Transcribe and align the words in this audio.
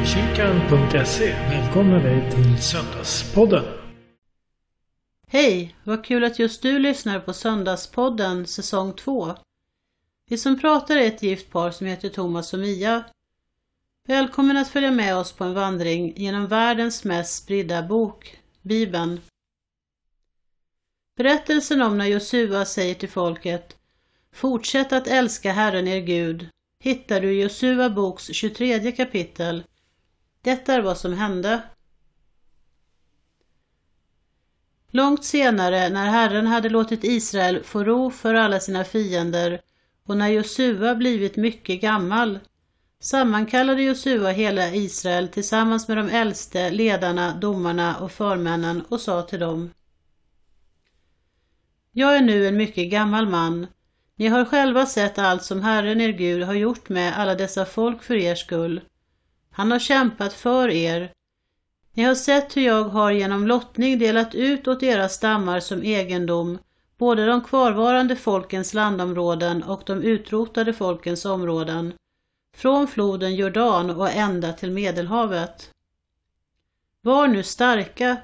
Pingstkyrkan.se 0.00 1.32
välkomnar 1.32 2.00
dig 2.02 2.30
till 2.30 2.62
Söndagspodden. 2.62 3.64
Hej! 5.26 5.76
Vad 5.84 6.04
kul 6.04 6.24
att 6.24 6.38
just 6.38 6.62
du 6.62 6.78
lyssnar 6.78 7.20
på 7.20 7.32
Söndagspodden 7.32 8.46
säsong 8.46 8.92
2. 8.92 9.34
Vi 10.28 10.38
som 10.38 10.60
pratar 10.60 10.96
är 10.96 11.06
ett 11.06 11.22
gift 11.22 11.50
par 11.50 11.70
som 11.70 11.86
heter 11.86 12.08
Thomas 12.08 12.52
och 12.52 12.58
Mia. 12.58 13.04
Välkommen 14.08 14.56
att 14.56 14.68
följa 14.68 14.90
med 14.90 15.16
oss 15.16 15.32
på 15.32 15.44
en 15.44 15.54
vandring 15.54 16.12
genom 16.16 16.46
världens 16.46 17.04
mest 17.04 17.42
spridda 17.42 17.82
bok, 17.82 18.38
Bibeln. 18.62 19.20
Berättelsen 21.16 21.82
om 21.82 21.98
när 21.98 22.06
Josua 22.06 22.64
säger 22.64 22.94
till 22.94 23.10
folket 23.10 23.76
Fortsätt 24.32 24.92
att 24.92 25.06
älska 25.06 25.52
Herren 25.52 25.88
er 25.88 26.00
Gud 26.00 26.48
hittar 26.82 27.20
du 27.20 27.32
i 27.32 27.42
Josua 27.42 27.90
boks 27.90 28.34
23 28.34 28.92
kapitel. 28.92 29.64
Detta 30.42 30.74
är 30.74 30.80
vad 30.80 30.98
som 30.98 31.12
hände. 31.12 31.62
Långt 34.90 35.24
senare, 35.24 35.88
när 35.88 36.06
Herren 36.06 36.46
hade 36.46 36.68
låtit 36.68 37.04
Israel 37.04 37.64
få 37.64 37.84
ro 37.84 38.10
för 38.10 38.34
alla 38.34 38.60
sina 38.60 38.84
fiender 38.84 39.60
och 40.06 40.16
när 40.16 40.28
Josua 40.28 40.94
blivit 40.94 41.36
mycket 41.36 41.80
gammal, 41.80 42.38
sammankallade 43.00 43.82
Josua 43.82 44.30
hela 44.30 44.74
Israel 44.74 45.28
tillsammans 45.28 45.88
med 45.88 45.96
de 45.96 46.08
äldste, 46.08 46.70
ledarna, 46.70 47.34
domarna 47.34 47.96
och 47.96 48.12
förmännen 48.12 48.82
och 48.88 49.00
sa 49.00 49.22
till 49.22 49.40
dem 49.40 49.70
Jag 51.92 52.16
är 52.16 52.20
nu 52.20 52.46
en 52.46 52.56
mycket 52.56 52.90
gammal 52.90 53.28
man. 53.28 53.66
Ni 54.16 54.28
har 54.28 54.44
själva 54.44 54.86
sett 54.86 55.18
allt 55.18 55.44
som 55.44 55.62
Herren 55.62 56.00
er 56.00 56.12
Gud 56.12 56.42
har 56.42 56.54
gjort 56.54 56.88
med 56.88 57.18
alla 57.18 57.34
dessa 57.34 57.64
folk 57.64 58.02
för 58.02 58.14
er 58.14 58.34
skull. 58.34 58.80
Han 59.60 59.70
har 59.70 59.78
kämpat 59.78 60.32
för 60.32 60.68
er. 60.68 61.12
Ni 61.92 62.02
har 62.02 62.14
sett 62.14 62.56
hur 62.56 62.62
jag 62.62 62.84
har 62.84 63.10
genom 63.10 63.46
lottning 63.46 63.98
delat 63.98 64.34
ut 64.34 64.68
åt 64.68 64.82
era 64.82 65.08
stammar 65.08 65.60
som 65.60 65.82
egendom 65.82 66.58
både 66.98 67.26
de 67.26 67.40
kvarvarande 67.44 68.16
folkens 68.16 68.74
landområden 68.74 69.62
och 69.62 69.82
de 69.86 70.02
utrotade 70.02 70.72
folkens 70.72 71.24
områden, 71.24 71.92
från 72.56 72.88
floden 72.88 73.34
Jordan 73.34 73.90
och 73.90 74.10
ända 74.10 74.52
till 74.52 74.70
Medelhavet. 74.70 75.70
Var 77.02 77.28
nu 77.28 77.42
starka, 77.42 78.16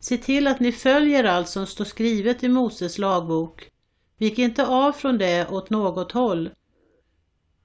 se 0.00 0.16
till 0.16 0.46
att 0.46 0.60
ni 0.60 0.72
följer 0.72 1.24
allt 1.24 1.48
som 1.48 1.66
står 1.66 1.84
skrivet 1.84 2.44
i 2.44 2.48
Moses 2.48 2.98
lagbok. 2.98 3.70
Vik 4.18 4.38
inte 4.38 4.66
av 4.66 4.92
från 4.92 5.18
det 5.18 5.48
åt 5.48 5.70
något 5.70 6.12
håll. 6.12 6.50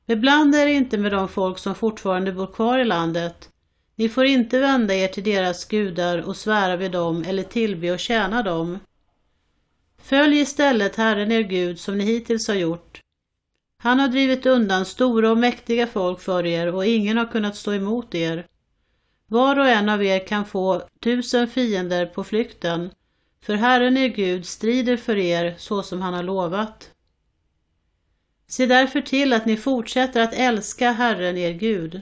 Beblanda 0.06 0.58
er 0.58 0.68
inte 0.68 0.98
med 0.98 1.12
de 1.12 1.28
folk 1.28 1.60
som 1.60 1.76
fortfarande 1.76 2.32
bor 2.32 2.48
kvar 2.48 2.80
i 2.80 2.86
landet. 2.86 3.50
Ni 3.96 4.10
får 4.10 4.26
inte 4.26 4.60
vända 4.60 4.94
er 4.94 5.08
till 5.08 5.24
deras 5.24 5.66
gudar 5.66 6.18
och 6.18 6.38
svära 6.38 6.76
vid 6.76 6.92
dem 6.92 7.24
eller 7.28 7.44
tillbe 7.44 7.92
och 7.92 8.00
tjäna 8.00 8.44
dem. 8.44 8.80
Följ 10.02 10.40
istället 10.40 10.96
Herren 10.96 11.32
er 11.32 11.42
Gud 11.42 11.80
som 11.80 11.98
ni 11.98 12.04
hittills 12.04 12.48
har 12.48 12.56
gjort. 12.56 13.00
Han 13.84 14.00
har 14.00 14.08
drivit 14.08 14.46
undan 14.46 14.86
stora 14.86 15.32
och 15.32 15.38
mäktiga 15.38 15.88
folk 15.88 16.20
för 16.20 16.46
er 16.46 16.76
och 16.76 16.86
ingen 16.86 17.18
har 17.18 17.26
kunnat 17.26 17.56
stå 17.56 17.74
emot 17.74 18.16
er. 18.16 18.48
Var 19.28 19.60
och 19.60 19.68
en 19.68 19.90
av 19.90 20.04
er 20.04 20.28
kan 20.28 20.46
få 20.46 20.82
tusen 21.00 21.48
fiender 21.48 22.06
på 22.06 22.24
flykten, 22.24 22.92
för 23.46 23.54
Herren 23.54 23.98
er 23.98 24.08
Gud 24.08 24.46
strider 24.46 24.98
för 24.98 25.18
er 25.18 25.56
så 25.58 25.84
som 25.84 26.02
han 26.02 26.14
har 26.14 26.24
lovat. 26.24 26.93
Se 28.48 28.66
därför 28.66 29.02
till 29.02 29.34
att 29.34 29.46
ni 29.46 29.58
fortsätter 29.58 30.22
att 30.22 30.34
älska 30.34 30.92
Herren 30.92 31.38
er 31.38 31.52
Gud. 31.52 32.02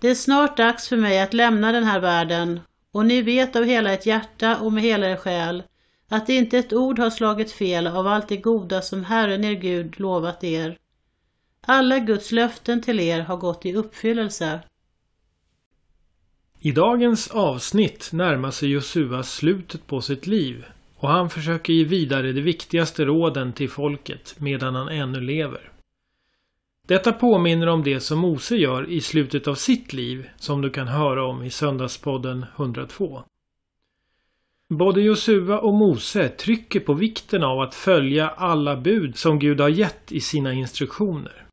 Det 0.00 0.08
är 0.08 0.14
snart 0.14 0.56
dags 0.56 0.88
för 0.88 0.96
mig 0.96 1.20
att 1.20 1.34
lämna 1.34 1.72
den 1.72 1.84
här 1.84 2.00
världen 2.00 2.60
och 2.92 3.06
ni 3.06 3.22
vet 3.22 3.56
av 3.56 3.64
hela 3.64 3.92
ert 3.92 4.06
hjärta 4.06 4.56
och 4.56 4.72
med 4.72 4.82
hela 4.82 5.10
er 5.10 5.16
själ 5.16 5.62
att 6.08 6.28
inte 6.28 6.58
ett 6.58 6.72
ord 6.72 6.98
har 6.98 7.10
slagit 7.10 7.52
fel 7.52 7.86
av 7.86 8.06
allt 8.06 8.28
det 8.28 8.36
goda 8.36 8.82
som 8.82 9.04
Herren 9.04 9.44
er 9.44 9.54
Gud 9.54 10.00
lovat 10.00 10.44
er. 10.44 10.78
Alla 11.60 11.98
Guds 11.98 12.32
löften 12.32 12.82
till 12.82 13.00
er 13.00 13.20
har 13.20 13.36
gått 13.36 13.66
i 13.66 13.74
uppfyllelse. 13.74 14.60
I 16.60 16.72
dagens 16.72 17.28
avsnitt 17.30 18.12
närmar 18.12 18.50
sig 18.50 18.68
Josua 18.68 19.22
slutet 19.22 19.86
på 19.86 20.00
sitt 20.00 20.26
liv 20.26 20.64
och 21.00 21.08
han 21.08 21.30
försöker 21.30 21.72
ge 21.72 21.84
vidare 21.84 22.32
de 22.32 22.40
viktigaste 22.40 23.04
råden 23.04 23.52
till 23.52 23.70
folket 23.70 24.34
medan 24.38 24.74
han 24.74 24.88
ännu 24.88 25.20
lever. 25.20 25.70
Detta 26.88 27.12
påminner 27.12 27.66
om 27.66 27.82
det 27.82 28.00
som 28.00 28.18
Mose 28.18 28.56
gör 28.56 28.90
i 28.90 29.00
slutet 29.00 29.48
av 29.48 29.54
sitt 29.54 29.92
liv 29.92 30.28
som 30.36 30.62
du 30.62 30.70
kan 30.70 30.88
höra 30.88 31.26
om 31.26 31.44
i 31.44 31.50
Söndagspodden 31.50 32.46
102. 32.56 33.22
Både 34.68 35.00
Josua 35.00 35.58
och 35.58 35.74
Mose 35.74 36.28
trycker 36.28 36.80
på 36.80 36.94
vikten 36.94 37.44
av 37.44 37.60
att 37.60 37.74
följa 37.74 38.28
alla 38.28 38.76
bud 38.76 39.16
som 39.16 39.38
Gud 39.38 39.60
har 39.60 39.68
gett 39.68 40.12
i 40.12 40.20
sina 40.20 40.52
instruktioner. 40.52 41.46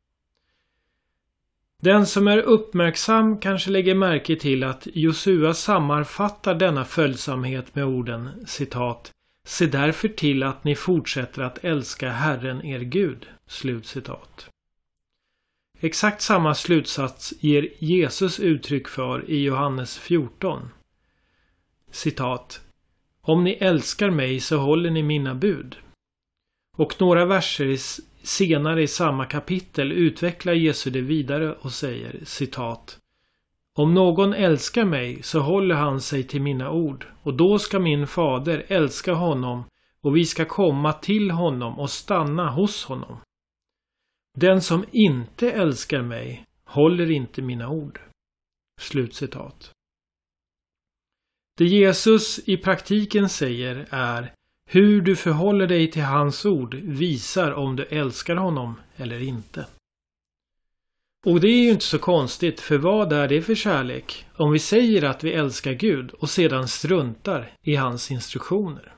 Den 1.82 2.06
som 2.06 2.28
är 2.28 2.38
uppmärksam 2.38 3.40
kanske 3.40 3.72
lägger 3.72 3.96
märke 3.96 4.36
till 4.36 4.64
att 4.64 4.88
Josua 4.94 5.54
sammanfattar 5.54 6.56
denna 6.56 6.86
följsamhet 6.86 7.76
med 7.76 7.86
orden 7.86 8.30
citat 8.46 9.12
Se 9.48 9.66
därför 9.66 10.08
till 10.08 10.44
att 10.44 10.64
ni 10.64 10.76
fortsätter 10.76 11.42
att 11.42 11.64
älska 11.64 12.10
Herren 12.10 12.66
er 12.66 12.80
Gud. 12.80 13.26
Slutcitat. 13.46 14.50
Exakt 15.80 16.22
samma 16.22 16.56
slutsats 16.56 17.34
ger 17.40 17.70
Jesus 17.80 18.40
uttryck 18.40 18.88
för 18.88 19.30
i 19.30 19.44
Johannes 19.44 19.98
14. 19.98 20.70
Citat. 21.92 22.62
Om 23.22 23.44
ni 23.44 23.52
älskar 23.52 24.10
mig 24.10 24.40
så 24.40 24.58
håller 24.58 24.90
ni 24.90 25.04
mina 25.04 25.36
bud. 25.36 25.78
Och 26.78 26.96
några 27.00 27.26
verser 27.26 27.78
senare 28.24 28.84
i 28.84 28.88
samma 28.88 29.26
kapitel 29.26 29.92
utvecklar 29.92 30.54
Jesus 30.54 30.94
det 30.94 31.02
vidare 31.02 31.54
och 31.54 31.74
säger 31.74 32.20
citat. 32.26 33.00
Om 33.78 33.94
någon 33.94 34.34
älskar 34.34 34.86
mig 34.86 35.24
så 35.24 35.40
håller 35.40 35.76
han 35.76 36.02
sig 36.02 36.24
till 36.24 36.42
mina 36.42 36.72
ord 36.72 37.08
och 37.24 37.34
då 37.34 37.60
ska 37.60 37.80
min 37.80 38.08
fader 38.08 38.66
älska 38.68 39.14
honom 39.14 39.64
och 40.02 40.16
vi 40.16 40.26
ska 40.26 40.46
komma 40.46 40.94
till 40.94 41.32
honom 41.32 41.80
och 41.80 41.90
stanna 41.90 42.50
hos 42.50 42.86
honom. 42.86 43.18
Den 44.38 44.62
som 44.62 44.86
inte 44.92 45.52
älskar 45.52 46.02
mig 46.02 46.46
håller 46.66 47.12
inte 47.12 47.42
mina 47.42 47.70
ord. 47.70 48.00
Slutcitat. 48.82 49.72
Det 51.58 51.66
Jesus 51.66 52.40
i 52.46 52.58
praktiken 52.58 53.30
säger 53.30 53.88
är 53.90 54.34
hur 54.66 55.02
du 55.02 55.16
förhåller 55.16 55.68
dig 55.68 55.92
till 55.92 56.04
hans 56.04 56.46
ord 56.46 56.76
visar 56.76 57.52
om 57.52 57.76
du 57.76 57.84
älskar 57.86 58.36
honom 58.36 58.76
eller 58.96 59.20
inte. 59.20 59.66
Och 61.28 61.40
det 61.40 61.48
är 61.48 61.64
ju 61.64 61.70
inte 61.70 61.86
så 61.86 62.00
konstigt, 62.00 62.60
för 62.60 62.78
vad 62.78 63.14
är 63.14 63.28
det 63.28 63.42
för 63.42 63.56
kärlek 63.56 64.26
om 64.36 64.52
vi 64.52 64.60
säger 64.60 65.04
att 65.04 65.24
vi 65.24 65.34
älskar 65.34 65.74
Gud 65.74 66.12
och 66.12 66.30
sedan 66.30 66.68
struntar 66.68 67.52
i 67.62 67.76
hans 67.76 68.12
instruktioner? 68.12 68.94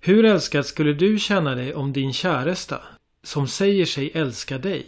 Hur 0.00 0.24
älskad 0.24 0.66
skulle 0.66 0.92
du 0.92 1.18
känna 1.18 1.54
dig 1.54 1.74
om 1.74 1.92
din 1.92 2.12
käresta, 2.12 2.80
som 3.22 3.48
säger 3.48 3.84
sig 3.84 4.10
älska 4.14 4.58
dig, 4.58 4.86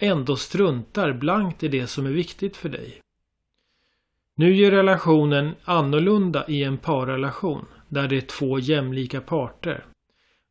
ändå 0.00 0.36
struntar 0.36 1.12
blankt 1.12 1.62
i 1.62 1.68
det 1.68 1.86
som 1.86 2.06
är 2.06 2.10
viktigt 2.10 2.56
för 2.56 2.68
dig? 2.68 3.00
Nu 4.36 4.64
är 4.64 4.70
relationen 4.70 5.54
annorlunda 5.64 6.48
i 6.48 6.64
en 6.64 6.78
parrelation 6.78 7.64
där 7.88 8.08
det 8.08 8.16
är 8.16 8.20
två 8.20 8.58
jämlika 8.58 9.20
parter. 9.20 9.86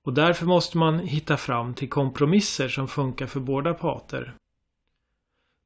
Och 0.06 0.13
därför 0.13 0.45
måste 0.45 0.78
man 0.78 1.00
hitta 1.00 1.38
fram 1.38 1.74
till 1.74 1.89
kompromisser 1.89 2.68
som 2.68 2.88
funkar 2.88 3.27
för 3.27 3.39
båda 3.39 3.74
parter. 3.74 4.36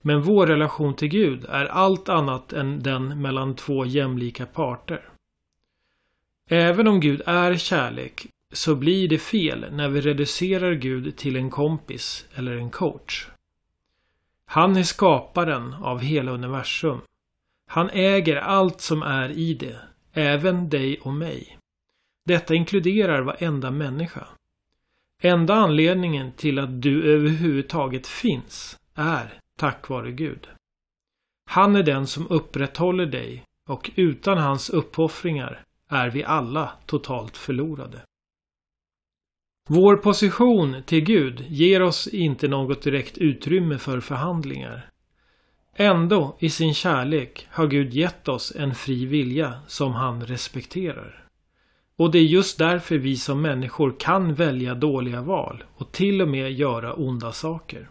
Men 0.01 0.21
vår 0.21 0.47
relation 0.47 0.95
till 0.95 1.07
Gud 1.07 1.45
är 1.49 1.65
allt 1.65 2.09
annat 2.09 2.53
än 2.53 2.83
den 2.83 3.21
mellan 3.21 3.55
två 3.55 3.85
jämlika 3.85 4.45
parter. 4.45 5.09
Även 6.49 6.87
om 6.87 6.99
Gud 6.99 7.21
är 7.25 7.55
kärlek 7.55 8.27
så 8.53 8.75
blir 8.75 9.07
det 9.07 9.17
fel 9.17 9.65
när 9.71 9.89
vi 9.89 10.01
reducerar 10.01 10.73
Gud 10.73 11.17
till 11.17 11.35
en 11.35 11.49
kompis 11.49 12.25
eller 12.35 12.55
en 12.55 12.69
coach. 12.69 13.27
Han 14.45 14.77
är 14.77 14.83
skaparen 14.83 15.73
av 15.73 15.99
hela 15.99 16.31
universum. 16.31 17.01
Han 17.67 17.89
äger 17.89 18.35
allt 18.35 18.81
som 18.81 19.03
är 19.03 19.29
i 19.29 19.53
det, 19.53 19.79
även 20.13 20.69
dig 20.69 20.99
och 20.99 21.13
mig. 21.13 21.57
Detta 22.25 22.55
inkluderar 22.55 23.21
varenda 23.21 23.71
människa. 23.71 24.27
Enda 25.21 25.53
anledningen 25.53 26.31
till 26.31 26.59
att 26.59 26.81
du 26.81 27.13
överhuvudtaget 27.13 28.07
finns 28.07 28.79
är 28.95 29.39
tack 29.61 29.89
vare 29.89 30.11
Gud. 30.11 30.47
Han 31.49 31.75
är 31.75 31.83
den 31.83 32.07
som 32.07 32.27
upprätthåller 32.29 33.05
dig 33.05 33.43
och 33.69 33.91
utan 33.95 34.37
hans 34.37 34.69
uppoffringar 34.69 35.63
är 35.89 36.09
vi 36.09 36.23
alla 36.23 36.71
totalt 36.85 37.37
förlorade. 37.37 38.01
Vår 39.69 39.97
position 39.97 40.83
till 40.85 41.03
Gud 41.03 41.45
ger 41.47 41.81
oss 41.81 42.07
inte 42.07 42.47
något 42.47 42.81
direkt 42.81 43.17
utrymme 43.17 43.77
för 43.77 43.99
förhandlingar. 43.99 44.89
Ändå 45.75 46.37
i 46.39 46.49
sin 46.49 46.73
kärlek 46.73 47.47
har 47.51 47.67
Gud 47.67 47.93
gett 47.93 48.27
oss 48.27 48.53
en 48.55 48.75
fri 48.75 49.05
vilja 49.05 49.59
som 49.67 49.93
han 49.93 50.25
respekterar. 50.25 51.27
Och 51.95 52.11
det 52.11 52.19
är 52.19 52.23
just 52.23 52.57
därför 52.57 52.97
vi 52.97 53.17
som 53.17 53.41
människor 53.41 53.95
kan 53.99 54.33
välja 54.33 54.75
dåliga 54.75 55.21
val 55.21 55.63
och 55.75 55.91
till 55.91 56.21
och 56.21 56.27
med 56.27 56.51
göra 56.51 56.93
onda 56.93 57.31
saker. 57.31 57.89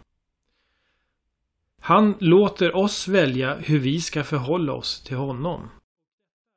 Han 1.81 2.15
låter 2.21 2.77
oss 2.77 3.09
välja 3.09 3.55
hur 3.55 3.79
vi 3.79 4.01
ska 4.01 4.25
förhålla 4.25 4.73
oss 4.73 5.01
till 5.05 5.17
honom. 5.17 5.71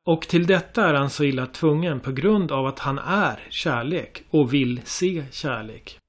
Och 0.05 0.21
till 0.21 0.47
detta 0.47 0.89
är 0.89 0.93
han 0.93 1.09
så 1.09 1.23
illa 1.23 1.45
tvungen 1.45 1.99
på 1.99 2.11
grund 2.11 2.51
av 2.51 2.65
att 2.65 2.79
han 2.79 2.99
är 2.99 3.47
kärlek 3.49 4.23
och 4.29 4.53
vill 4.53 4.81
se 4.85 5.25
kärlek. 5.31 5.99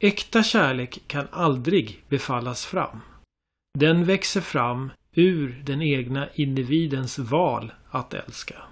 Äkta 0.00 0.42
kärlek 0.42 1.00
kan 1.06 1.28
aldrig 1.30 2.04
befallas 2.08 2.66
fram. 2.66 3.00
Den 3.78 4.04
växer 4.04 4.40
fram 4.40 4.90
ur 5.12 5.62
den 5.64 5.82
egna 5.82 6.28
individens 6.34 7.18
val 7.18 7.72
att 7.90 8.14
älska. 8.14 8.62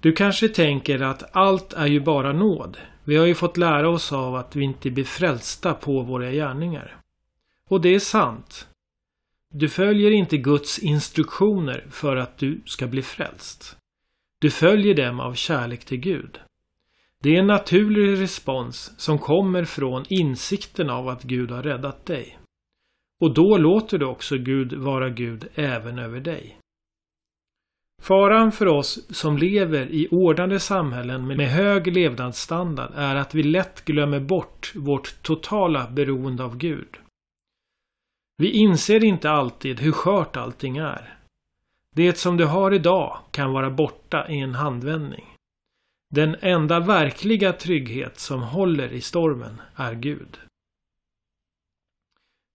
Du 0.00 0.12
kanske 0.12 0.48
tänker 0.48 1.02
att 1.02 1.36
allt 1.36 1.72
är 1.72 1.86
ju 1.86 2.00
bara 2.00 2.32
nåd. 2.32 2.76
Vi 3.04 3.16
har 3.16 3.26
ju 3.26 3.34
fått 3.34 3.56
lära 3.56 3.88
oss 3.88 4.12
av 4.12 4.34
att 4.34 4.56
vi 4.56 4.64
inte 4.64 4.90
blir 4.90 5.04
frälsta 5.04 5.74
på 5.74 6.02
våra 6.02 6.30
gärningar. 6.30 6.96
Och 7.70 7.80
det 7.80 7.94
är 7.94 7.98
sant. 7.98 8.68
Du 9.50 9.68
följer 9.68 10.10
inte 10.10 10.36
Guds 10.36 10.78
instruktioner 10.78 11.86
för 11.90 12.16
att 12.16 12.38
du 12.38 12.62
ska 12.66 12.86
bli 12.86 13.02
frälst. 13.02 13.76
Du 14.38 14.50
följer 14.50 14.94
dem 14.94 15.20
av 15.20 15.34
kärlek 15.34 15.84
till 15.84 16.00
Gud. 16.00 16.40
Det 17.22 17.36
är 17.36 17.40
en 17.40 17.46
naturlig 17.46 18.20
respons 18.22 19.00
som 19.00 19.18
kommer 19.18 19.64
från 19.64 20.04
insikten 20.08 20.90
av 20.90 21.08
att 21.08 21.22
Gud 21.22 21.50
har 21.50 21.62
räddat 21.62 22.06
dig. 22.06 22.38
Och 23.20 23.34
då 23.34 23.56
låter 23.56 23.98
du 23.98 24.06
också 24.06 24.36
Gud 24.36 24.72
vara 24.72 25.08
Gud 25.08 25.48
även 25.54 25.98
över 25.98 26.20
dig. 26.20 26.58
Faran 28.02 28.52
för 28.52 28.66
oss 28.66 29.16
som 29.16 29.36
lever 29.36 29.86
i 29.92 30.08
ordnade 30.10 30.60
samhällen 30.60 31.26
med 31.26 31.48
hög 31.48 31.86
levnadsstandard 31.86 32.92
är 32.94 33.14
att 33.14 33.34
vi 33.34 33.42
lätt 33.42 33.84
glömmer 33.84 34.20
bort 34.20 34.72
vårt 34.74 35.22
totala 35.22 35.90
beroende 35.90 36.44
av 36.44 36.56
Gud. 36.56 36.96
Vi 38.36 38.50
inser 38.50 39.04
inte 39.04 39.30
alltid 39.30 39.80
hur 39.80 39.92
skört 39.92 40.36
allting 40.36 40.76
är. 40.76 41.18
Det 41.90 42.18
som 42.18 42.36
du 42.36 42.44
har 42.44 42.74
idag 42.74 43.18
kan 43.30 43.52
vara 43.52 43.70
borta 43.70 44.28
i 44.28 44.40
en 44.40 44.54
handvändning. 44.54 45.26
Den 46.10 46.36
enda 46.40 46.80
verkliga 46.80 47.52
trygghet 47.52 48.18
som 48.18 48.42
håller 48.42 48.92
i 48.92 49.00
stormen 49.00 49.60
är 49.76 49.94
Gud. 49.94 50.38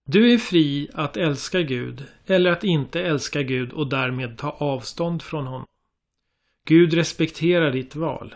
Du 0.06 0.32
är 0.32 0.38
fri 0.38 0.88
att 0.94 1.16
älska 1.16 1.62
Gud 1.62 2.04
eller 2.26 2.50
att 2.50 2.64
inte 2.64 3.02
älska 3.02 3.42
Gud 3.42 3.72
och 3.72 3.88
därmed 3.88 4.38
ta 4.38 4.50
avstånd 4.50 5.22
från 5.22 5.46
honom. 5.46 5.66
Gud 6.66 6.94
respekterar 6.94 7.70
ditt 7.70 7.96
val. 7.96 8.34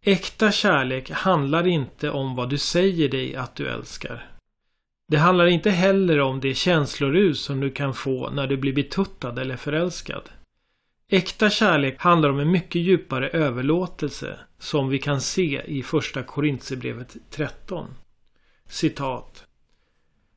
Äkta 0.00 0.52
kärlek 0.52 1.10
handlar 1.10 1.66
inte 1.66 2.10
om 2.10 2.34
vad 2.34 2.50
du 2.50 2.58
säger 2.58 3.08
dig 3.08 3.36
att 3.36 3.54
du 3.54 3.68
älskar. 3.68 4.35
Det 5.08 5.16
handlar 5.16 5.46
inte 5.46 5.70
heller 5.70 6.20
om 6.20 6.40
det 6.40 6.54
känslorus 6.54 7.40
som 7.40 7.60
du 7.60 7.70
kan 7.70 7.94
få 7.94 8.30
när 8.30 8.46
du 8.46 8.56
blir 8.56 8.72
betuttad 8.72 9.38
eller 9.38 9.56
förälskad. 9.56 10.30
Äkta 11.08 11.50
kärlek 11.50 12.00
handlar 12.00 12.30
om 12.30 12.38
en 12.38 12.50
mycket 12.50 12.82
djupare 12.82 13.28
överlåtelse 13.28 14.38
som 14.58 14.88
vi 14.88 14.98
kan 14.98 15.20
se 15.20 15.62
i 15.66 15.82
första 15.82 16.22
Korintierbrevet 16.22 17.16
13. 17.30 17.88
Citat. 18.68 19.46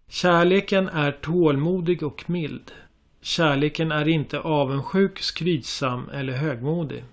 Kärleken 0.09 0.87
är 0.87 1.11
tålmodig 1.11 2.03
och 2.03 2.29
mild. 2.29 2.71
Kärleken 3.21 3.91
är 3.91 4.07
inte 4.07 4.39
avundsjuk, 4.39 5.19
skrytsam 5.19 6.09
eller 6.09 6.33
högmodig. 6.33 7.03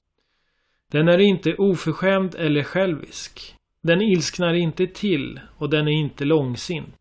Den 0.92 1.08
är 1.08 1.18
inte 1.18 1.54
oförskämd 1.54 2.34
eller 2.34 2.62
självisk. 2.62 3.54
Den 3.82 4.02
ilsknar 4.02 4.54
inte 4.54 4.86
till 4.86 5.40
och 5.56 5.70
den 5.70 5.88
är 5.88 5.92
inte 5.92 6.24
långsint. 6.24 6.94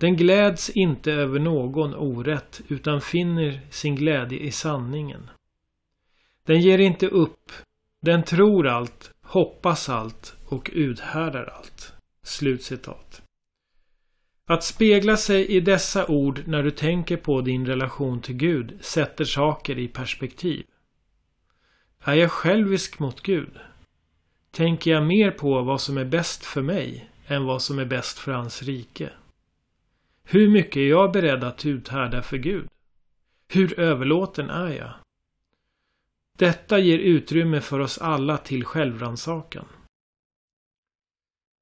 Den 0.00 0.16
gläds 0.16 0.70
inte 0.70 1.12
över 1.12 1.38
någon 1.38 1.94
orätt 1.94 2.60
utan 2.68 3.00
finner 3.00 3.60
sin 3.70 3.96
glädje 3.96 4.38
i 4.38 4.50
sanningen. 4.50 5.30
Den 6.46 6.60
ger 6.60 6.78
inte 6.78 7.06
upp. 7.06 7.52
Den 8.02 8.24
tror 8.24 8.66
allt, 8.66 9.10
hoppas 9.22 9.88
allt 9.88 10.36
och 10.46 10.70
uthärdar 10.72 11.44
allt. 11.44 11.92
Slutcitat. 12.22 13.22
Att 14.46 14.64
spegla 14.64 15.16
sig 15.16 15.46
i 15.46 15.60
dessa 15.60 16.06
ord 16.06 16.42
när 16.46 16.62
du 16.62 16.70
tänker 16.70 17.16
på 17.16 17.40
din 17.40 17.66
relation 17.66 18.20
till 18.20 18.36
Gud 18.36 18.78
sätter 18.80 19.24
saker 19.24 19.78
i 19.78 19.88
perspektiv. 19.88 20.64
Är 22.04 22.14
jag 22.14 22.30
självisk 22.30 22.98
mot 22.98 23.22
Gud? 23.22 23.58
Tänker 24.50 24.90
jag 24.90 25.06
mer 25.06 25.30
på 25.30 25.62
vad 25.62 25.80
som 25.80 25.98
är 25.98 26.04
bäst 26.04 26.44
för 26.44 26.62
mig 26.62 27.10
än 27.26 27.44
vad 27.44 27.62
som 27.62 27.78
är 27.78 27.84
bäst 27.84 28.18
för 28.18 28.32
hans 28.32 28.62
rike? 28.62 29.10
Hur 30.32 30.48
mycket 30.48 30.76
är 30.76 30.88
jag 30.88 31.12
beredd 31.12 31.44
att 31.44 31.66
uthärda 31.66 32.22
för 32.22 32.36
Gud? 32.36 32.68
Hur 33.48 33.80
överlåten 33.80 34.50
är 34.50 34.72
jag? 34.72 34.92
Detta 36.38 36.78
ger 36.78 36.98
utrymme 36.98 37.60
för 37.60 37.80
oss 37.80 37.98
alla 37.98 38.36
till 38.36 38.64
självrannsakan. 38.64 39.64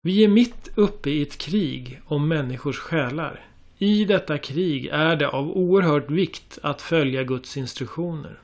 Vi 0.03 0.25
är 0.25 0.29
mitt 0.29 0.71
uppe 0.75 1.11
i 1.11 1.23
ett 1.23 1.39
krig 1.39 2.01
om 2.05 2.29
människors 2.29 2.79
själar. 2.79 3.47
I 3.79 4.05
detta 4.05 4.39
krig 4.39 4.87
är 4.87 5.17
det 5.17 5.29
av 5.29 5.51
oerhört 5.51 6.11
vikt 6.11 6.59
att 6.63 6.83
följa 6.83 7.25
Guds 7.25 7.57
instruktioner. 7.57 8.41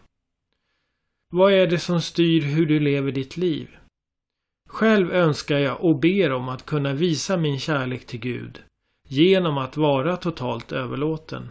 Vad 1.32 1.52
är 1.52 1.66
det 1.66 1.78
som 1.78 2.00
styr 2.00 2.40
hur 2.40 2.66
du 2.66 2.80
lever 2.80 3.12
ditt 3.12 3.36
liv? 3.36 3.76
Själv 4.68 5.12
önskar 5.12 5.58
jag 5.58 5.84
och 5.84 5.98
ber 5.98 6.32
om 6.32 6.48
att 6.48 6.66
kunna 6.66 6.92
visa 6.92 7.36
min 7.36 7.58
kärlek 7.58 8.06
till 8.06 8.20
Gud 8.20 8.62
genom 9.14 9.58
att 9.58 9.76
vara 9.76 10.16
totalt 10.16 10.72
överlåten. 10.72 11.50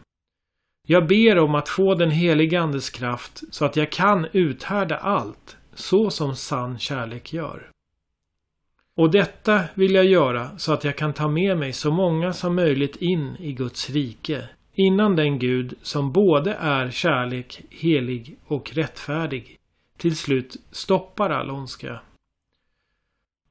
Jag 0.88 1.08
ber 1.08 1.40
om 1.40 1.56
att 1.56 1.70
få 1.70 1.96
den 1.96 2.12
helige 2.12 2.62
Andes 2.62 2.90
kraft 2.90 3.44
så 3.52 3.66
att 3.66 3.76
jag 3.76 3.92
kan 3.92 4.28
uthärda 4.32 4.98
allt 4.98 5.58
så 5.74 6.10
som 6.10 6.36
sann 6.36 6.80
kärlek 6.80 7.34
gör. 7.34 7.70
Och 8.96 9.12
detta 9.12 9.64
vill 9.74 9.96
jag 9.96 10.06
göra 10.06 10.58
så 10.58 10.74
att 10.74 10.84
jag 10.84 10.98
kan 10.98 11.14
ta 11.14 11.28
med 11.28 11.58
mig 11.58 11.74
så 11.74 11.92
många 11.92 12.34
som 12.34 12.56
möjligt 12.56 12.96
in 12.96 13.36
i 13.40 13.54
Guds 13.54 13.90
rike 13.90 14.50
innan 14.74 15.16
den 15.16 15.40
Gud 15.40 15.74
som 15.82 16.12
både 16.12 16.54
är 16.54 16.92
kärlek, 16.92 17.62
helig 17.70 18.38
och 18.48 18.74
rättfärdig 18.74 19.58
till 19.98 20.18
slut 20.18 20.56
stoppar 20.72 21.30
all 21.30 21.52
ondska. 21.52 22.00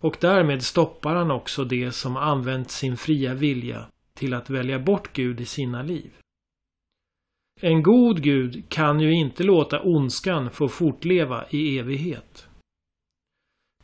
Och 0.00 0.16
därmed 0.20 0.62
stoppar 0.62 1.14
han 1.14 1.30
också 1.30 1.64
det 1.64 1.92
som 1.92 2.16
använt 2.16 2.70
sin 2.70 2.96
fria 2.96 3.34
vilja 3.34 3.86
till 4.22 4.34
att 4.34 4.50
välja 4.50 4.78
bort 4.78 5.12
Gud 5.12 5.40
i 5.40 5.44
sina 5.44 5.82
liv. 5.82 6.10
En 7.60 7.82
god 7.82 8.22
Gud 8.22 8.68
kan 8.68 9.00
ju 9.00 9.12
inte 9.14 9.42
låta 9.42 9.82
ondskan 9.82 10.50
få 10.50 10.68
fortleva 10.68 11.44
i 11.50 11.78
evighet. 11.78 12.48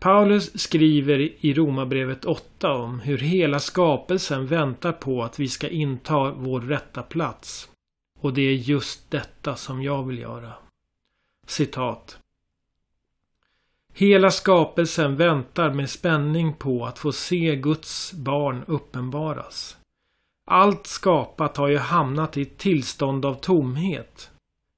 Paulus 0.00 0.60
skriver 0.60 1.46
i 1.46 1.54
Romarbrevet 1.54 2.24
8 2.24 2.72
om 2.72 3.00
hur 3.00 3.18
hela 3.18 3.58
skapelsen 3.58 4.46
väntar 4.46 4.92
på 4.92 5.22
att 5.22 5.38
vi 5.38 5.48
ska 5.48 5.68
inta 5.68 6.32
vår 6.32 6.60
rätta 6.60 7.02
plats. 7.02 7.70
Och 8.20 8.34
det 8.34 8.42
är 8.42 8.54
just 8.54 9.10
detta 9.10 9.56
som 9.56 9.82
jag 9.82 10.06
vill 10.06 10.18
göra. 10.18 10.52
Citat. 11.46 12.18
Hela 13.94 14.30
skapelsen 14.30 15.16
väntar 15.16 15.70
med 15.70 15.90
spänning 15.90 16.54
på 16.54 16.86
att 16.86 16.98
få 16.98 17.12
se 17.12 17.56
Guds 17.56 18.12
barn 18.12 18.64
uppenbaras. 18.66 19.77
Allt 20.50 20.86
skapat 20.86 21.56
har 21.56 21.68
ju 21.68 21.78
hamnat 21.78 22.36
i 22.36 22.42
ett 22.42 22.58
tillstånd 22.58 23.24
av 23.24 23.34
tomhet. 23.34 24.30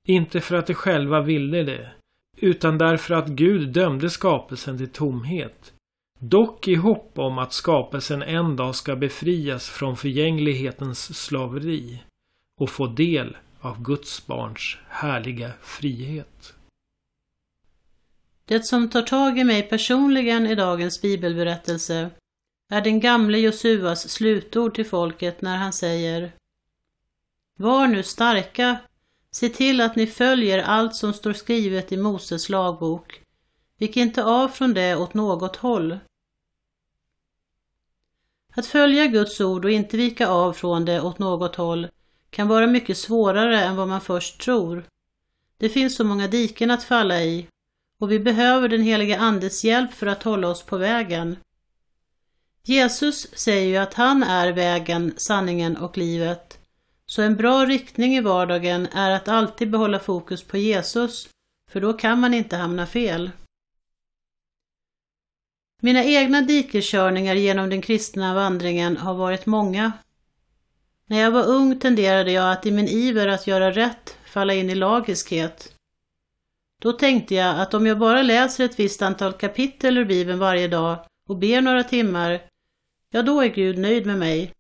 Inte 0.06 0.40
för 0.40 0.56
att 0.56 0.66
de 0.66 0.74
själva 0.74 1.20
ville 1.20 1.62
det, 1.62 1.90
utan 2.36 2.78
därför 2.78 3.14
att 3.14 3.28
Gud 3.28 3.72
dömde 3.72 4.10
skapelsen 4.10 4.78
till 4.78 4.90
tomhet. 4.90 5.72
Dock 6.18 6.68
i 6.68 6.74
hopp 6.74 7.12
om 7.18 7.38
att 7.38 7.52
skapelsen 7.52 8.22
en 8.22 8.56
dag 8.56 8.74
ska 8.74 8.96
befrias 8.96 9.68
från 9.68 9.96
förgänglighetens 9.96 11.18
slaveri 11.18 12.02
och 12.60 12.70
få 12.70 12.86
del 12.86 13.36
av 13.60 13.82
Guds 13.82 14.26
barns 14.26 14.78
härliga 14.88 15.50
frihet. 15.62 16.54
Det 18.44 18.66
som 18.66 18.90
tar 18.90 19.02
tag 19.02 19.38
i 19.38 19.44
mig 19.44 19.62
personligen 19.62 20.46
i 20.46 20.54
dagens 20.54 21.02
bibelberättelse 21.02 22.10
är 22.72 22.80
den 22.80 23.00
gamle 23.00 23.38
Josuas 23.38 24.08
slutord 24.08 24.74
till 24.74 24.86
folket 24.86 25.42
när 25.42 25.56
han 25.56 25.72
säger 25.72 26.32
Var 27.56 27.86
nu 27.86 28.02
starka, 28.02 28.78
se 29.30 29.48
till 29.48 29.80
att 29.80 29.96
ni 29.96 30.06
följer 30.06 30.62
allt 30.62 30.94
som 30.94 31.12
står 31.12 31.32
skrivet 31.32 31.92
i 31.92 31.96
Moses 31.96 32.48
lagbok. 32.48 33.20
Vik 33.78 33.96
inte 33.96 34.24
av 34.24 34.48
från 34.48 34.74
det 34.74 34.96
åt 34.96 35.14
något 35.14 35.56
håll. 35.56 35.98
Att 38.54 38.66
följa 38.66 39.06
Guds 39.06 39.40
ord 39.40 39.64
och 39.64 39.70
inte 39.70 39.96
vika 39.96 40.28
av 40.28 40.52
från 40.52 40.84
det 40.84 41.00
åt 41.00 41.18
något 41.18 41.56
håll 41.56 41.88
kan 42.30 42.48
vara 42.48 42.66
mycket 42.66 42.98
svårare 42.98 43.60
än 43.60 43.76
vad 43.76 43.88
man 43.88 44.00
först 44.00 44.40
tror. 44.40 44.84
Det 45.58 45.68
finns 45.68 45.96
så 45.96 46.04
många 46.04 46.28
diken 46.28 46.70
att 46.70 46.84
falla 46.84 47.22
i 47.22 47.46
och 48.00 48.12
vi 48.12 48.18
behöver 48.18 48.68
den 48.68 48.82
heliga 48.82 49.18
Andes 49.18 49.64
hjälp 49.64 49.92
för 49.92 50.06
att 50.06 50.22
hålla 50.22 50.48
oss 50.48 50.62
på 50.62 50.76
vägen. 50.76 51.36
Jesus 52.64 53.26
säger 53.32 53.68
ju 53.68 53.76
att 53.76 53.94
han 53.94 54.22
är 54.22 54.52
vägen, 54.52 55.14
sanningen 55.16 55.76
och 55.76 55.98
livet. 55.98 56.58
Så 57.06 57.22
en 57.22 57.36
bra 57.36 57.66
riktning 57.66 58.16
i 58.16 58.20
vardagen 58.20 58.86
är 58.86 59.10
att 59.10 59.28
alltid 59.28 59.70
behålla 59.70 59.98
fokus 59.98 60.42
på 60.42 60.56
Jesus, 60.56 61.28
för 61.70 61.80
då 61.80 61.92
kan 61.92 62.20
man 62.20 62.34
inte 62.34 62.56
hamna 62.56 62.86
fel. 62.86 63.30
Mina 65.82 66.04
egna 66.04 66.40
dikeskörningar 66.40 67.34
genom 67.34 67.70
den 67.70 67.82
kristna 67.82 68.34
vandringen 68.34 68.96
har 68.96 69.14
varit 69.14 69.46
många. 69.46 69.92
När 71.06 71.20
jag 71.20 71.30
var 71.30 71.46
ung 71.46 71.78
tenderade 71.78 72.32
jag 72.32 72.52
att 72.52 72.66
i 72.66 72.70
min 72.70 72.88
iver 72.88 73.28
att 73.28 73.46
göra 73.46 73.70
rätt 73.70 74.16
falla 74.24 74.54
in 74.54 74.70
i 74.70 74.74
lagiskhet. 74.74 75.74
Då 76.82 76.92
tänkte 76.92 77.34
jag 77.34 77.60
att 77.60 77.74
om 77.74 77.86
jag 77.86 77.98
bara 77.98 78.22
läser 78.22 78.64
ett 78.64 78.78
visst 78.78 79.02
antal 79.02 79.32
kapitel 79.32 79.98
ur 79.98 80.04
Bibeln 80.04 80.38
varje 80.38 80.68
dag 80.68 81.06
och 81.28 81.36
ber 81.36 81.60
några 81.60 81.84
timmar 81.84 82.49
ja 83.10 83.22
då 83.22 83.40
är 83.40 83.48
Gud 83.48 83.78
nöjd 83.78 84.06
med 84.06 84.18
mig. 84.18 84.54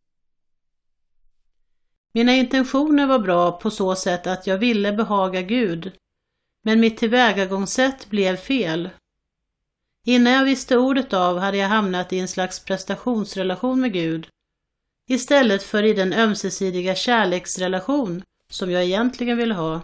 Mina 2.12 2.32
intentioner 2.32 3.06
var 3.06 3.18
bra 3.18 3.52
på 3.52 3.70
så 3.70 3.96
sätt 3.96 4.26
att 4.26 4.46
jag 4.46 4.58
ville 4.58 4.92
behaga 4.92 5.42
Gud, 5.42 5.92
men 6.62 6.80
mitt 6.80 6.96
tillvägagångssätt 6.96 8.10
blev 8.10 8.36
fel. 8.36 8.90
Innan 10.04 10.32
jag 10.32 10.44
visste 10.44 10.78
ordet 10.78 11.12
av 11.12 11.38
hade 11.38 11.56
jag 11.56 11.68
hamnat 11.68 12.12
i 12.12 12.18
en 12.18 12.28
slags 12.28 12.64
prestationsrelation 12.64 13.80
med 13.80 13.92
Gud, 13.92 14.28
istället 15.08 15.62
för 15.62 15.82
i 15.82 15.92
den 15.92 16.12
ömsesidiga 16.12 16.94
kärleksrelation 16.94 18.22
som 18.50 18.70
jag 18.70 18.84
egentligen 18.84 19.36
ville 19.36 19.54
ha. 19.54 19.80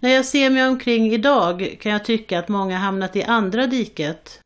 När 0.00 0.10
jag 0.10 0.24
ser 0.24 0.50
mig 0.50 0.68
omkring 0.68 1.12
idag 1.12 1.76
kan 1.80 1.92
jag 1.92 2.04
tycka 2.04 2.38
att 2.38 2.48
många 2.48 2.78
hamnat 2.78 3.16
i 3.16 3.22
andra 3.22 3.66
diket, 3.66 4.40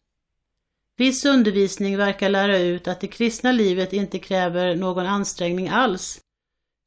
Viss 0.99 1.25
undervisning 1.25 1.97
verkar 1.97 2.29
lära 2.29 2.59
ut 2.59 2.89
att 2.89 3.01
det 3.01 3.09
kristna 3.09 3.53
livet 3.53 3.93
inte 3.93 4.19
kräver 4.19 4.77
någon 4.77 5.07
ansträngning 5.07 5.69
alls, 5.69 6.21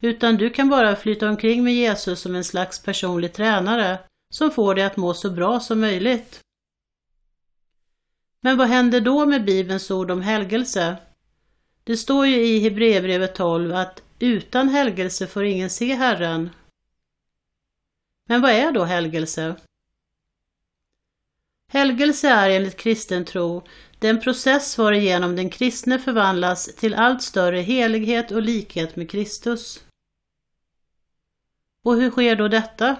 utan 0.01 0.37
du 0.37 0.49
kan 0.49 0.69
bara 0.69 0.95
flyta 0.95 1.29
omkring 1.29 1.63
med 1.63 1.73
Jesus 1.73 2.19
som 2.19 2.35
en 2.35 2.43
slags 2.43 2.83
personlig 2.83 3.33
tränare 3.33 3.99
som 4.33 4.51
får 4.51 4.75
dig 4.75 4.83
att 4.83 4.97
må 4.97 5.13
så 5.13 5.29
bra 5.29 5.59
som 5.59 5.79
möjligt. 5.79 6.39
Men 8.41 8.57
vad 8.57 8.67
händer 8.67 9.01
då 9.01 9.25
med 9.25 9.45
Bibelns 9.45 9.91
ord 9.91 10.11
om 10.11 10.21
helgelse? 10.21 10.97
Det 11.83 11.97
står 11.97 12.27
ju 12.27 12.45
i 12.45 12.59
Hebreerbrevet 12.59 13.35
12 13.35 13.73
att 13.75 14.03
utan 14.19 14.69
helgelse 14.69 15.27
får 15.27 15.45
ingen 15.45 15.69
se 15.69 15.93
Herren. 15.93 16.49
Men 18.27 18.41
vad 18.41 18.51
är 18.51 18.71
då 18.71 18.83
helgelse? 18.83 19.55
Helgelse 21.73 22.29
är 22.29 22.49
enligt 22.49 22.77
kristen 22.77 23.25
tro 23.25 23.63
den 23.99 24.21
process 24.21 24.77
varigenom 24.77 25.35
den 25.35 25.49
kristne 25.49 25.99
förvandlas 25.99 26.75
till 26.75 26.93
allt 26.93 27.21
större 27.21 27.59
helighet 27.59 28.31
och 28.31 28.41
likhet 28.41 28.95
med 28.95 29.09
Kristus. 29.09 29.83
Och 31.83 31.95
hur 31.95 32.11
sker 32.11 32.35
då 32.35 32.47
detta? 32.47 32.95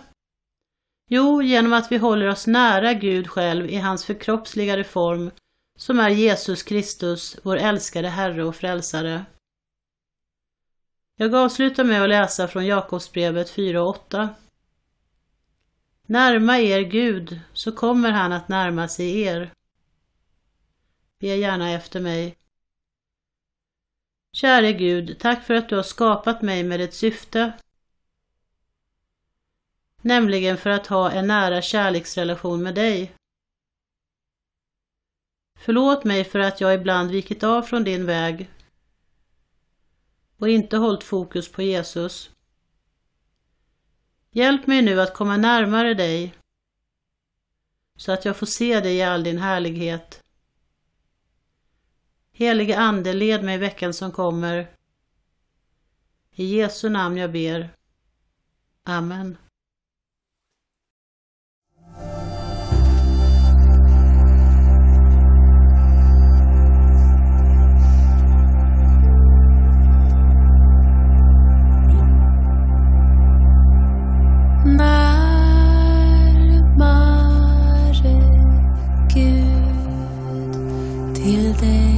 Jo, 1.09 1.41
genom 1.41 1.73
att 1.73 1.91
vi 1.91 1.97
håller 1.97 2.27
oss 2.27 2.47
nära 2.47 2.93
Gud 2.93 3.29
själv 3.29 3.69
i 3.69 3.75
hans 3.75 4.05
förkroppsligade 4.05 4.83
form, 4.83 5.31
som 5.77 5.99
är 5.99 6.09
Jesus 6.09 6.63
Kristus, 6.63 7.37
vår 7.43 7.57
älskade 7.57 8.07
Herre 8.07 8.43
och 8.43 8.55
Frälsare. 8.55 9.25
Jag 11.17 11.35
avslutar 11.35 11.83
med 11.83 12.03
att 12.03 12.09
läsa 12.09 12.47
från 12.47 12.65
Jakobsbrevet 12.65 13.49
4 13.49 13.81
och 13.81 13.89
8. 13.89 14.29
Närma 16.11 16.59
er 16.59 16.81
Gud, 16.81 17.39
så 17.53 17.71
kommer 17.71 18.11
han 18.11 18.31
att 18.31 18.47
närma 18.47 18.87
sig 18.87 19.21
er. 19.21 19.53
Be 21.19 21.27
gärna 21.27 21.71
efter 21.71 21.99
mig. 21.99 22.37
Käre 24.31 24.73
Gud, 24.73 25.19
tack 25.19 25.43
för 25.43 25.53
att 25.53 25.69
du 25.69 25.75
har 25.75 25.83
skapat 25.83 26.41
mig 26.41 26.63
med 26.63 26.81
ett 26.81 26.93
syfte, 26.93 27.53
nämligen 30.01 30.57
för 30.57 30.69
att 30.69 30.87
ha 30.87 31.11
en 31.11 31.27
nära 31.27 31.61
kärleksrelation 31.61 32.63
med 32.63 32.75
dig. 32.75 33.11
Förlåt 35.59 36.03
mig 36.03 36.23
för 36.23 36.39
att 36.39 36.61
jag 36.61 36.73
ibland 36.73 37.11
vikit 37.11 37.43
av 37.43 37.61
från 37.61 37.83
din 37.83 38.05
väg 38.05 38.49
och 40.37 40.49
inte 40.49 40.77
hållit 40.77 41.03
fokus 41.03 41.51
på 41.51 41.61
Jesus. 41.61 42.31
Hjälp 44.33 44.67
mig 44.67 44.81
nu 44.81 45.01
att 45.01 45.13
komma 45.13 45.37
närmare 45.37 45.93
dig 45.93 46.35
så 47.95 48.11
att 48.11 48.25
jag 48.25 48.37
får 48.37 48.45
se 48.45 48.79
dig 48.79 48.95
i 48.95 49.01
all 49.01 49.23
din 49.23 49.37
härlighet. 49.37 50.23
Helige 52.31 52.79
Ande, 52.79 53.13
led 53.13 53.43
mig 53.43 53.55
i 53.55 53.57
veckan 53.57 53.93
som 53.93 54.11
kommer. 54.11 54.67
I 56.31 56.45
Jesu 56.45 56.89
namn 56.89 57.17
jag 57.17 57.31
ber. 57.31 57.69
Amen. 58.83 59.37
humilde. 81.31 81.90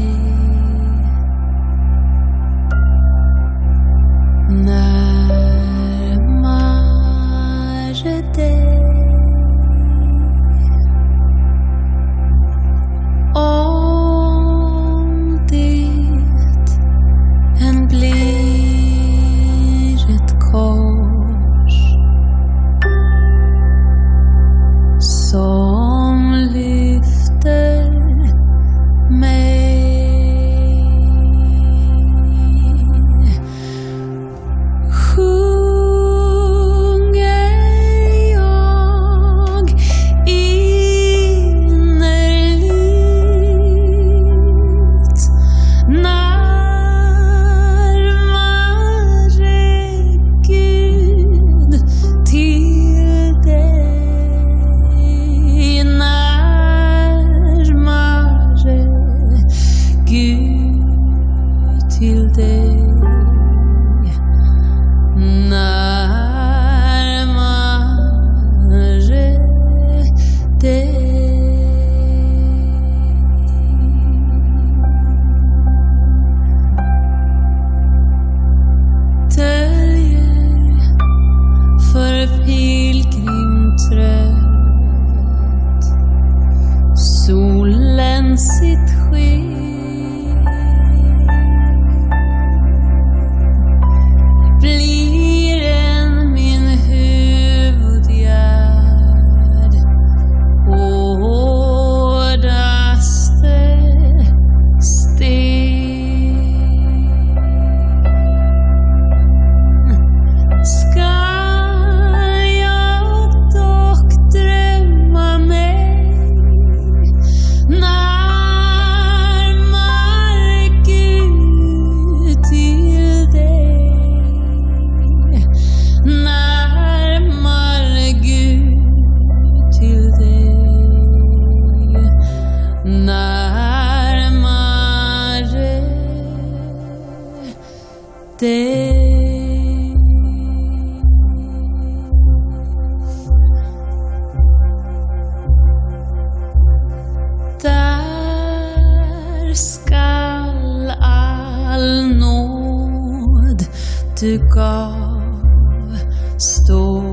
Du 154.24 154.38
gav 154.38 155.98
stå 156.38 157.04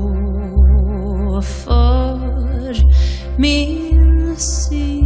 för 1.41 2.75
min 3.37 4.35
syn 4.37 5.00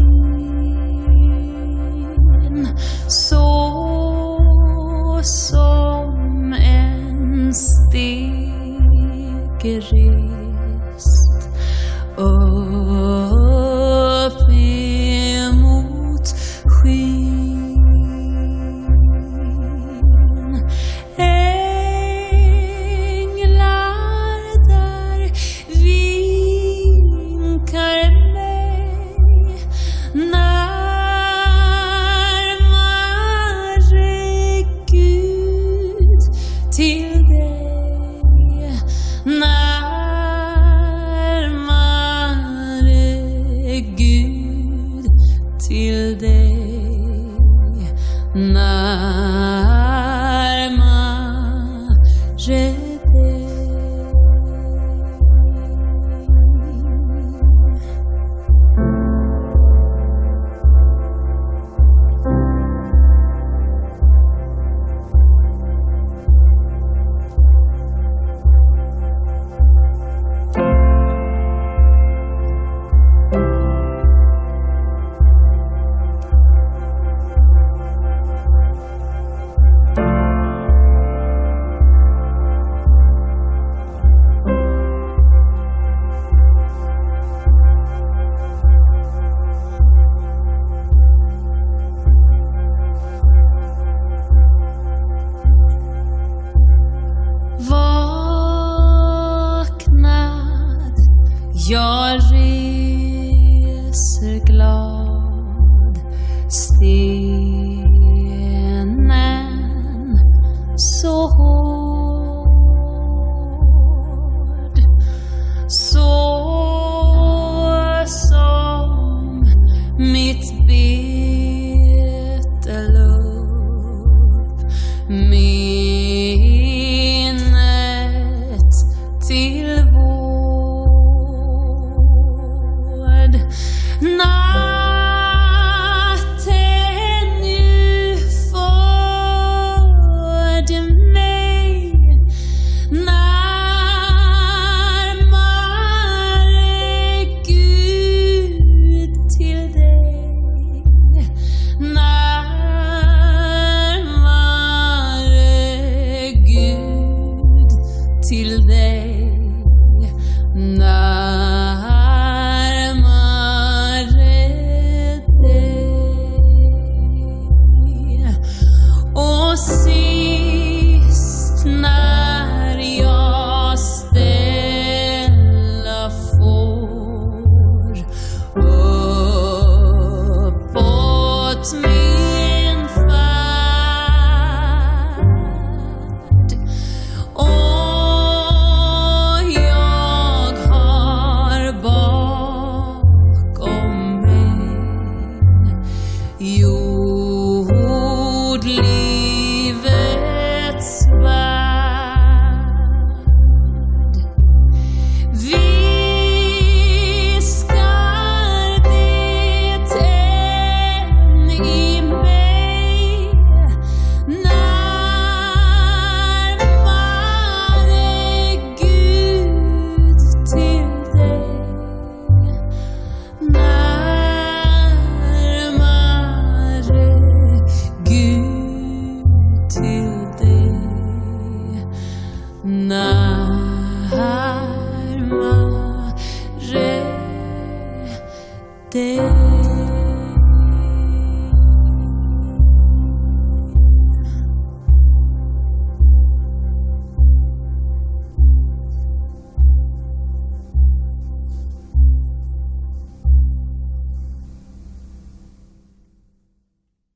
你。 106.80 107.55